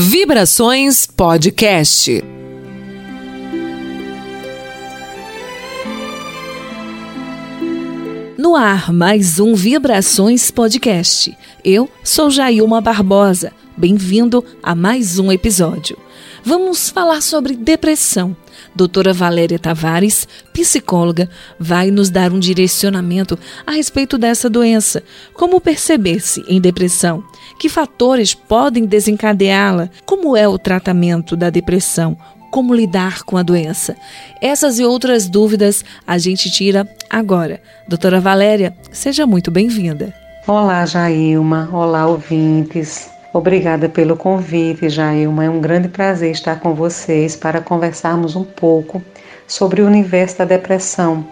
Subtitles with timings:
[0.00, 2.22] Vibrações Podcast.
[8.38, 11.36] No ar, mais um Vibrações Podcast.
[11.64, 13.52] Eu sou Jailma Barbosa.
[13.76, 15.98] Bem-vindo a mais um episódio.
[16.44, 18.36] Vamos falar sobre depressão.
[18.74, 21.28] Doutora Valéria Tavares, psicóloga,
[21.58, 25.02] vai nos dar um direcionamento a respeito dessa doença.
[25.34, 27.22] Como perceber-se em depressão?
[27.58, 29.90] Que fatores podem desencadeá-la?
[30.04, 32.16] Como é o tratamento da depressão?
[32.50, 33.96] Como lidar com a doença?
[34.40, 37.60] Essas e outras dúvidas a gente tira agora.
[37.86, 40.14] Doutora Valéria, seja muito bem-vinda.
[40.46, 41.68] Olá, Jailma.
[41.70, 43.10] Olá, ouvintes.
[43.38, 45.44] Obrigada pelo convite, Jailma.
[45.44, 49.00] É um grande prazer estar com vocês para conversarmos um pouco
[49.46, 51.24] sobre o universo da depressão,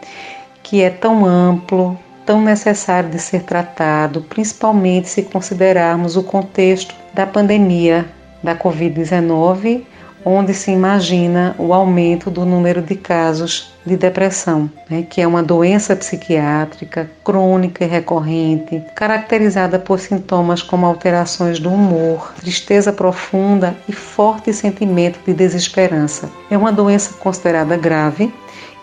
[0.63, 7.27] que é tão amplo, tão necessário de ser tratado, principalmente se considerarmos o contexto da
[7.27, 8.07] pandemia
[8.41, 9.83] da Covid-19
[10.29, 15.41] onde se imagina o aumento do número de casos de depressão, né, que é uma
[15.41, 23.93] doença psiquiátrica crônica e recorrente, caracterizada por sintomas como alterações do humor, tristeza profunda e
[23.93, 26.29] forte sentimento de desesperança.
[26.51, 28.35] É uma doença considerada grave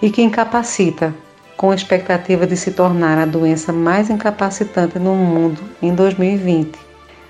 [0.02, 1.14] e que incapacita,
[1.58, 6.80] com a expectativa de se tornar a doença mais incapacitante no mundo em 2020.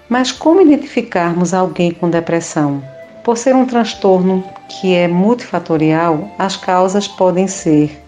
[0.08, 2.93] Mas como identificarmos alguém com depressão?
[3.24, 8.04] Por ser um transtorno que é multifatorial, as causas podem ser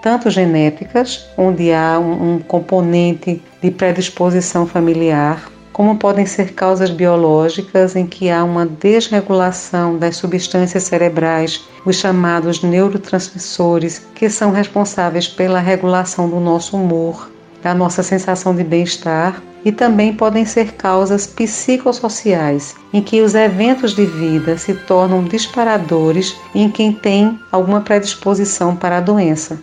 [0.00, 8.06] tanto genéticas, onde há um, componente de predisposição familiar, como podem ser causas biológicas em
[8.06, 16.28] que há uma desregulação das substâncias cerebrais, os chamados neurotransmissores, que são responsáveis pela regulação
[16.30, 17.28] do nosso humor,
[17.62, 23.94] da nossa sensação de bem-estar e também podem ser causas psicossociais, em que os eventos
[23.94, 29.60] de vida se tornam disparadores em quem tem alguma predisposição para a doença.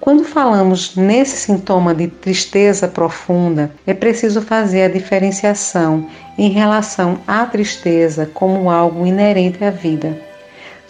[0.00, 7.44] Quando falamos nesse sintoma de tristeza profunda, é preciso fazer a diferenciação em relação à
[7.44, 10.18] tristeza como algo inerente à vida.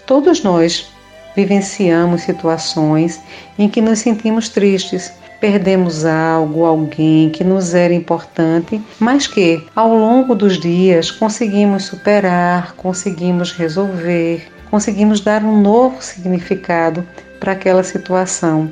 [0.07, 0.91] Todos nós
[1.35, 3.21] vivenciamos situações
[3.59, 9.95] em que nos sentimos tristes, perdemos algo, alguém que nos era importante, mas que ao
[9.95, 17.07] longo dos dias conseguimos superar, conseguimos resolver, conseguimos dar um novo significado
[17.39, 18.71] para aquela situação.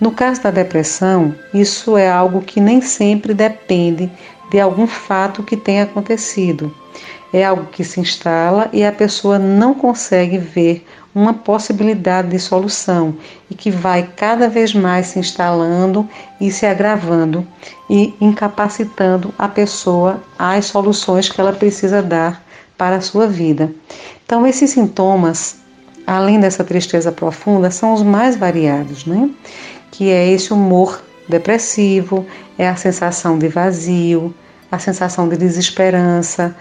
[0.00, 4.10] No caso da depressão, isso é algo que nem sempre depende
[4.50, 6.74] de algum fato que tenha acontecido.
[7.32, 13.16] É algo que se instala e a pessoa não consegue ver uma possibilidade de solução
[13.50, 16.06] e que vai cada vez mais se instalando
[16.38, 17.46] e se agravando
[17.88, 22.44] e incapacitando a pessoa às soluções que ela precisa dar
[22.76, 23.72] para a sua vida.
[24.26, 25.56] Então, esses sintomas,
[26.06, 29.30] além dessa tristeza profunda, são os mais variados, né?
[29.90, 32.26] Que é esse humor depressivo,
[32.58, 34.34] é a sensação de vazio,
[34.70, 36.54] a sensação de desesperança,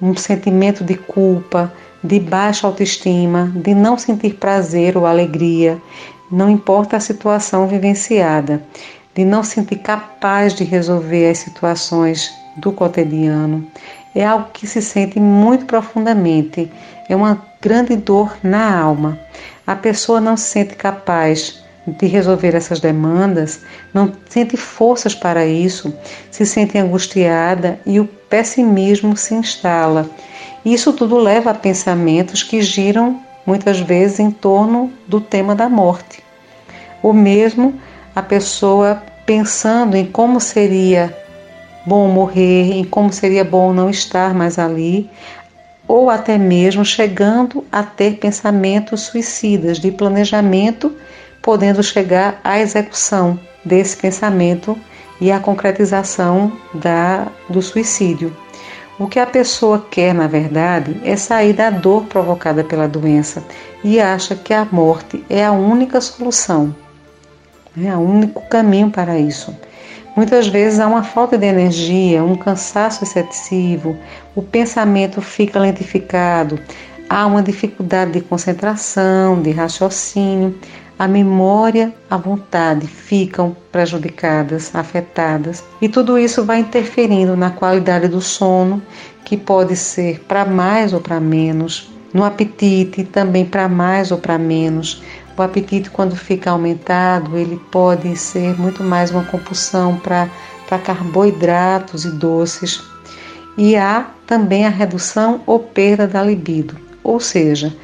[0.00, 5.80] um sentimento de culpa, de baixa autoestima, de não sentir prazer ou alegria,
[6.30, 8.62] não importa a situação vivenciada,
[9.14, 13.66] de não sentir capaz de resolver as situações do cotidiano.
[14.14, 16.70] É algo que se sente muito profundamente,
[17.08, 19.18] é uma grande dor na alma.
[19.66, 23.60] A pessoa não se sente capaz de resolver essas demandas,
[23.92, 25.92] não sente forças para isso,
[26.30, 30.08] se sente angustiada e o pessimismo se instala
[30.64, 36.22] isso tudo leva a pensamentos que giram muitas vezes em torno do tema da morte.
[37.02, 37.80] Ou mesmo
[38.14, 41.16] a pessoa pensando em como seria
[41.84, 45.10] bom morrer, em como seria bom não estar mais ali,
[45.88, 50.94] ou até mesmo chegando a ter pensamentos suicidas de planejamento,
[51.42, 54.78] podendo chegar à execução desse pensamento
[55.20, 58.34] e à concretização da, do suicídio.
[58.98, 63.42] O que a pessoa quer, na verdade, é sair da dor provocada pela doença
[63.82, 66.74] e acha que a morte é a única solução,
[67.82, 69.56] é o único caminho para isso.
[70.14, 73.96] Muitas vezes há uma falta de energia, um cansaço excessivo,
[74.36, 76.60] o pensamento fica lentificado,
[77.08, 80.54] há uma dificuldade de concentração, de raciocínio,
[81.02, 88.20] a memória, a vontade ficam prejudicadas, afetadas, e tudo isso vai interferindo na qualidade do
[88.20, 88.80] sono,
[89.24, 94.38] que pode ser para mais ou para menos, no apetite também para mais ou para
[94.38, 95.02] menos.
[95.36, 100.30] O apetite, quando fica aumentado, ele pode ser muito mais uma compulsão para
[100.84, 102.80] carboidratos e doces.
[103.58, 107.74] e há também a redução ou perda da libido, ou seja,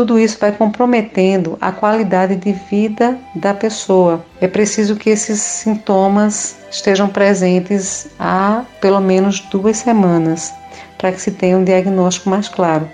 [0.00, 4.24] tudo isso vai comprometendo a qualidade de vida da pessoa.
[4.40, 10.54] É preciso que esses sintomas estejam presentes há pelo menos duas semanas
[10.96, 12.88] para que se tenha um diagnóstico mais claro.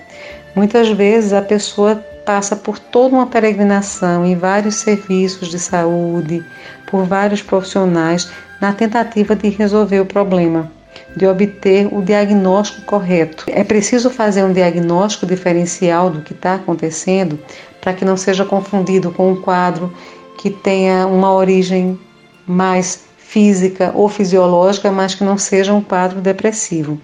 [0.56, 1.94] Muitas vezes a pessoa
[2.24, 6.44] passa por toda uma peregrinação em vários serviços de saúde,
[6.90, 8.28] por vários profissionais,
[8.60, 10.75] na tentativa de resolver o problema
[11.16, 13.44] de obter o diagnóstico correto.
[13.48, 17.38] É preciso fazer um diagnóstico diferencial do que está acontecendo
[17.81, 19.93] para que não seja confundido com um quadro
[20.38, 21.98] que tenha uma origem
[22.46, 27.00] mais física ou fisiológica, mas que não seja um quadro depressivo.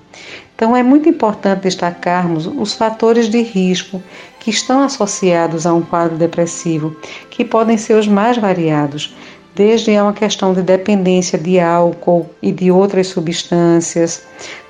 [0.55, 4.01] Então, é muito importante destacarmos os fatores de risco
[4.39, 6.97] que estão associados a um quadro depressivo,
[7.31, 9.17] que podem ser os mais variados,
[9.55, 14.23] desde uma questão de dependência de álcool e de outras substâncias,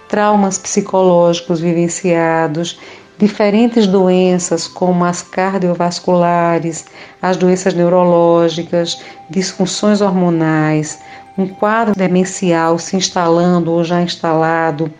[0.08, 2.78] traumas psicológicos vivenciados,
[3.18, 6.84] diferentes doenças como as cardiovasculares,
[7.20, 9.00] as doenças neurológicas,
[9.30, 10.98] disfunções hormonais,
[11.38, 14.92] um quadro demencial se instalando ou já instalado,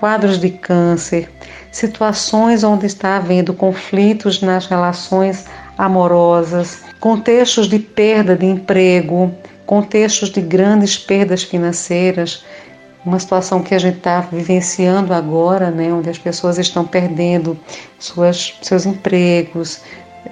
[0.00, 1.30] quadros de câncer,
[1.70, 5.44] situações onde está havendo conflitos nas relações
[5.76, 9.32] amorosas, contextos de perda de emprego,
[9.64, 12.44] contextos de grandes perdas financeiras,
[13.04, 17.56] uma situação que a gente está vivenciando agora, né, onde as pessoas estão perdendo
[17.98, 19.80] suas, seus empregos,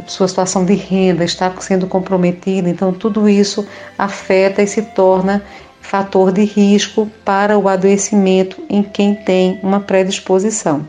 [0.06, 3.66] sua situação de renda está sendo comprometida, então tudo isso
[3.96, 5.44] afeta e se torna
[5.80, 10.86] fator de risco para o adoecimento em quem tem uma predisposição.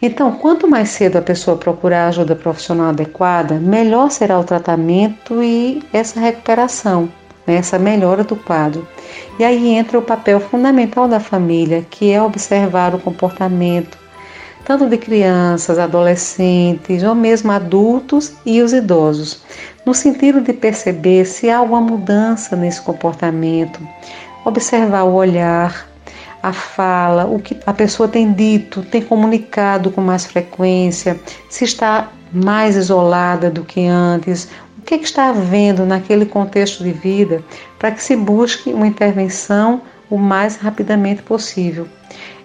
[0.00, 5.82] Então, quanto mais cedo a pessoa procurar ajuda profissional adequada, melhor será o tratamento e
[5.92, 7.08] essa recuperação,
[7.46, 8.86] né, essa melhora do quadro.
[9.38, 14.04] E aí entra o papel fundamental da família, que é observar o comportamento
[14.64, 19.42] tanto de crianças, adolescentes ou mesmo adultos e os idosos,
[19.84, 23.78] no sentido de perceber se há alguma mudança nesse comportamento,
[24.44, 25.86] observar o olhar,
[26.44, 31.18] a fala, o que a pessoa tem dito, tem comunicado com mais frequência,
[31.48, 34.46] se está mais isolada do que antes,
[34.78, 37.42] o que, é que está havendo naquele contexto de vida
[37.78, 39.80] para que se busque uma intervenção
[40.10, 41.88] o mais rapidamente possível.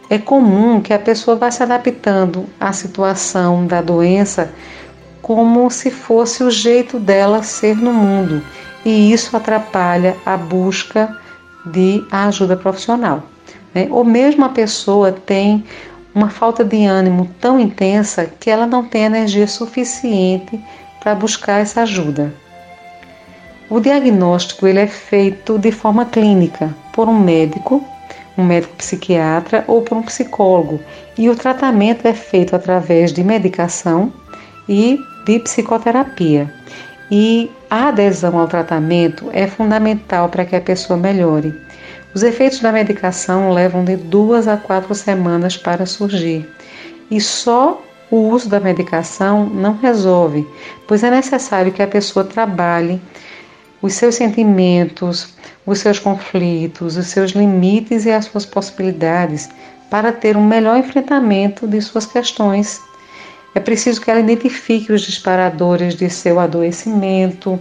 [0.09, 4.49] É comum que a pessoa vá se adaptando à situação da doença
[5.21, 8.41] como se fosse o jeito dela ser no mundo,
[8.85, 11.13] e isso atrapalha a busca
[11.65, 13.23] de ajuda profissional.
[13.73, 13.87] Né?
[13.89, 15.63] Ou mesmo a pessoa tem
[16.13, 20.59] uma falta de ânimo tão intensa que ela não tem energia suficiente
[20.99, 22.33] para buscar essa ajuda.
[23.69, 27.83] O diagnóstico ele é feito de forma clínica por um médico,
[28.37, 30.79] um médico psiquiatra ou por um psicólogo,
[31.17, 34.11] e o tratamento é feito através de medicação
[34.67, 36.51] e de psicoterapia.
[37.11, 41.53] E a adesão ao tratamento é fundamental para que a pessoa melhore.
[42.13, 46.49] Os efeitos da medicação levam de duas a quatro semanas para surgir
[47.11, 50.47] e só o uso da medicação não resolve,
[50.87, 52.99] pois é necessário que a pessoa trabalhe
[53.81, 55.35] os seus sentimentos,
[55.65, 59.47] os seus conflitos, os seus limites e as suas possibilidades
[59.89, 62.81] para ter um melhor enfrentamento de suas questões.
[63.53, 67.59] É preciso que ela identifique os disparadores de seu adoecimento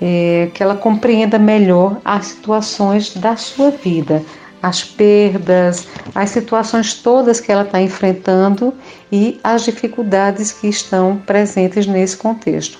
[0.00, 4.24] é, que ela compreenda melhor as situações da sua vida,
[4.62, 8.74] as perdas, as situações todas que ela está enfrentando
[9.10, 12.78] e as dificuldades que estão presentes nesse contexto.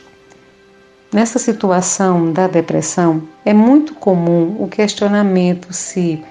[1.12, 6.22] Nessa situação da depressão, é muito comum o questionamento se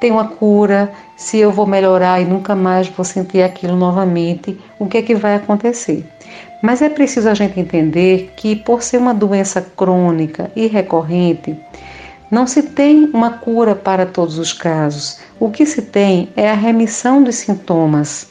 [0.00, 4.86] tem uma cura, se eu vou melhorar e nunca mais vou sentir aquilo novamente, o
[4.86, 6.04] que é que vai acontecer?
[6.62, 11.56] Mas é preciso a gente entender que, por ser uma doença crônica e recorrente,
[12.30, 15.20] não se tem uma cura para todos os casos.
[15.38, 18.28] O que se tem é a remissão dos sintomas.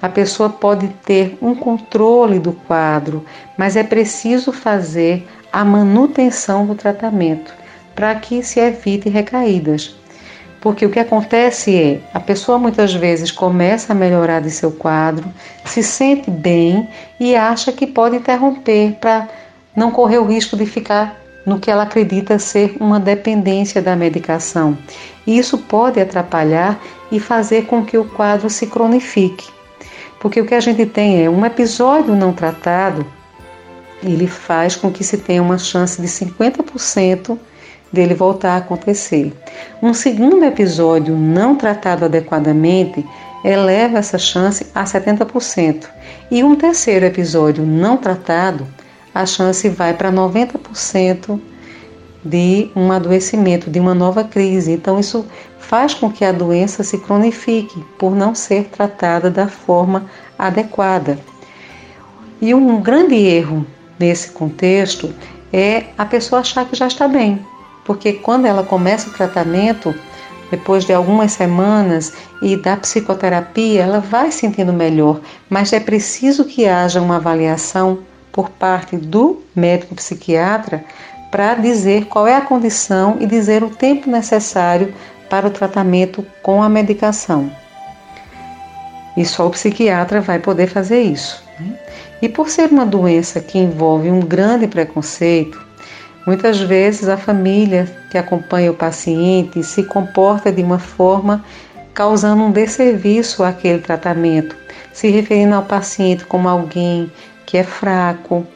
[0.00, 3.24] A pessoa pode ter um controle do quadro,
[3.56, 7.54] mas é preciso fazer a manutenção do tratamento
[7.94, 9.96] para que se evite recaídas.
[10.66, 15.32] Porque o que acontece é, a pessoa muitas vezes começa a melhorar de seu quadro,
[15.64, 16.88] se sente bem
[17.20, 19.28] e acha que pode interromper para
[19.76, 24.76] não correr o risco de ficar no que ela acredita ser uma dependência da medicação.
[25.24, 26.82] E isso pode atrapalhar
[27.12, 29.48] e fazer com que o quadro se cronifique.
[30.18, 33.06] Porque o que a gente tem é um episódio não tratado,
[34.02, 37.38] ele faz com que se tenha uma chance de 50%
[37.96, 39.32] dele voltar a acontecer.
[39.82, 43.04] Um segundo episódio não tratado adequadamente
[43.42, 45.86] eleva essa chance a 70%.
[46.30, 48.66] E um terceiro episódio não tratado,
[49.14, 51.40] a chance vai para 90%
[52.22, 54.72] de um adoecimento, de uma nova crise.
[54.72, 55.24] Então, isso
[55.58, 60.04] faz com que a doença se cronifique por não ser tratada da forma
[60.38, 61.18] adequada.
[62.42, 63.66] E um grande erro
[63.98, 65.14] nesse contexto
[65.52, 67.40] é a pessoa achar que já está bem,
[67.86, 69.94] porque quando ela começa o tratamento,
[70.50, 72.12] depois de algumas semanas
[72.42, 78.00] e da psicoterapia, ela vai sentindo melhor, mas é preciso que haja uma avaliação
[78.32, 80.84] por parte do médico psiquiatra
[81.30, 84.94] para dizer qual é a condição e dizer o tempo necessário
[85.28, 87.50] para o tratamento com a medicação.
[89.16, 91.42] E só o psiquiatra vai poder fazer isso.
[91.58, 91.78] Né?
[92.22, 95.65] E por ser uma doença que envolve um grande preconceito,
[96.26, 101.44] muitas vezes a família que acompanha o paciente se comporta de uma forma
[101.94, 104.54] causando um desserviço àquele tratamento,
[104.92, 107.10] se referindo ao paciente como alguém
[107.46, 108.46] que é fraco,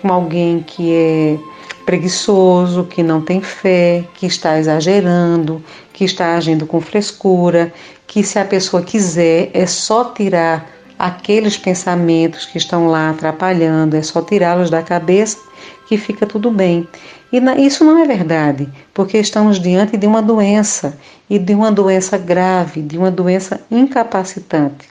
[0.00, 1.38] como alguém que é
[1.84, 7.72] preguiçoso, que não tem fé, que está exagerando, que está agindo com frescura,
[8.06, 10.68] que se a pessoa quiser é só tirar
[10.98, 15.38] aqueles pensamentos que estão lá atrapalhando, é só tirá-los da cabeça
[15.88, 16.86] que fica tudo bem.
[17.32, 20.98] E isso não é verdade, porque estamos diante de uma doença
[21.30, 24.88] e de uma doença grave, de uma doença incapacitante.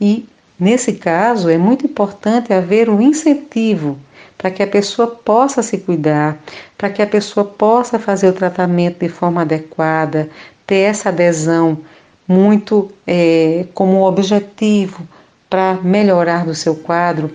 [0.00, 0.26] E
[0.58, 3.96] nesse caso é muito importante haver um incentivo
[4.36, 6.36] para que a pessoa possa se cuidar,
[6.76, 10.28] para que a pessoa possa fazer o tratamento de forma adequada,
[10.66, 11.78] ter essa adesão
[12.26, 15.06] muito é, como objetivo
[15.48, 17.30] para melhorar do seu quadro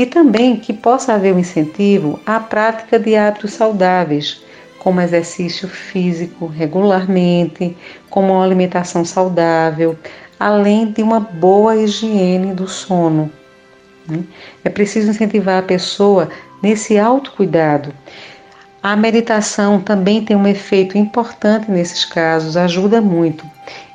[0.00, 4.42] e também que possa haver um incentivo à prática de hábitos saudáveis,
[4.78, 7.76] como exercício físico regularmente,
[8.08, 9.94] como uma alimentação saudável,
[10.38, 13.30] além de uma boa higiene do sono.
[14.08, 14.24] Né?
[14.64, 16.30] É preciso incentivar a pessoa
[16.62, 17.92] nesse autocuidado.
[18.82, 23.44] A meditação também tem um efeito importante nesses casos, ajuda muito.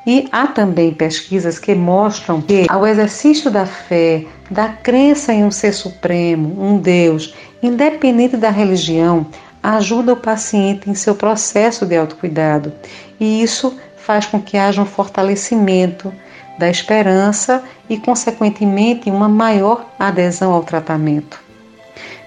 [0.05, 5.49] E há também pesquisas que mostram que ao exercício da fé, da crença em um
[5.49, 9.25] ser supremo, um Deus, independente da religião,
[9.63, 12.71] ajuda o paciente em seu processo de autocuidado.
[13.19, 16.13] E isso faz com que haja um fortalecimento
[16.59, 21.43] da esperança e, consequentemente, uma maior adesão ao tratamento.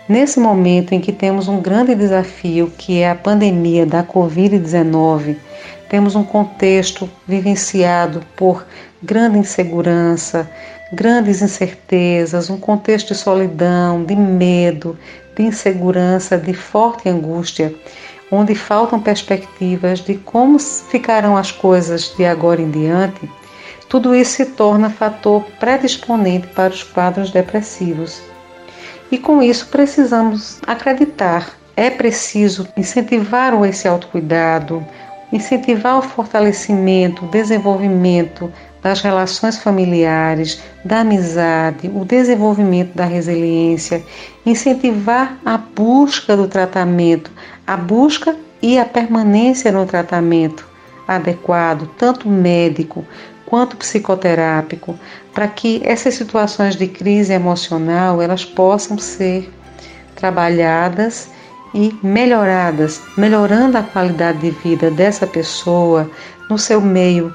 [0.09, 5.37] Nesse momento em que temos um grande desafio, que é a pandemia da Covid-19,
[5.89, 8.67] temos um contexto vivenciado por
[9.03, 10.51] grande insegurança,
[10.93, 14.99] grandes incertezas, um contexto de solidão, de medo,
[15.37, 17.75] de insegurança, de forte angústia,
[18.31, 23.29] onde faltam perspectivas de como ficarão as coisas de agora em diante,
[23.89, 28.21] tudo isso se torna fator predisponente para os quadros depressivos.
[29.11, 31.57] E com isso precisamos acreditar.
[31.75, 34.85] É preciso incentivar esse autocuidado,
[35.33, 44.05] incentivar o fortalecimento, o desenvolvimento das relações familiares, da amizade, o desenvolvimento da resiliência,
[44.47, 47.31] incentivar a busca do tratamento,
[47.67, 50.67] a busca e a permanência no tratamento
[51.07, 53.05] adequado, tanto médico
[53.47, 54.99] quanto psicoterápico,
[55.33, 59.51] para que essas situações de crise emocional elas possam ser
[60.15, 61.31] trabalhadas
[61.75, 66.11] e melhoradas, melhorando a qualidade de vida dessa pessoa
[66.49, 67.35] no seu meio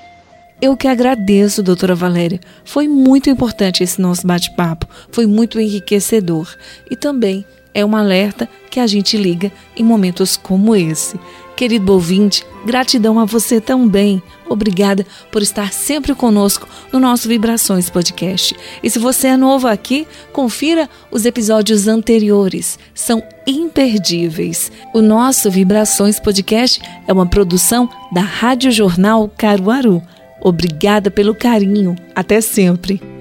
[0.61, 2.41] Eu que agradeço, doutora Valéria.
[2.65, 6.49] Foi muito importante esse nosso bate-papo, foi muito enriquecedor
[6.91, 7.45] e também
[7.75, 11.19] é um alerta que a gente liga em momentos como esse.
[11.57, 14.23] Querido ouvinte, gratidão a você também.
[14.49, 18.57] Obrigada por estar sempre conosco no nosso Vibrações Podcast.
[18.83, 22.79] E se você é novo aqui, confira os episódios anteriores.
[22.93, 24.73] São imperdíveis.
[24.93, 30.03] O nosso Vibrações Podcast é uma produção da Rádio Jornal Caruaru.
[30.41, 31.95] Obrigada pelo carinho.
[32.15, 33.14] Até sempre.